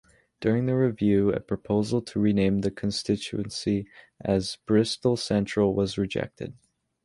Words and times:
During 0.39 0.65
the 0.65 0.75
review, 0.75 1.29
a 1.31 1.39
proposal 1.39 2.01
to 2.01 2.19
rename 2.19 2.61
the 2.61 2.71
constituency 2.71 3.87
as 4.19 4.57
"Bristol 4.65 5.15
Central" 5.15 5.75
was 5.75 5.95
rejected. 5.95 6.55